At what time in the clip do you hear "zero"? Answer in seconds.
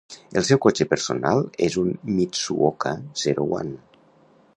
3.25-3.47